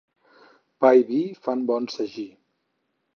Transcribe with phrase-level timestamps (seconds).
[0.85, 2.27] Pa i vi fan bon sagí.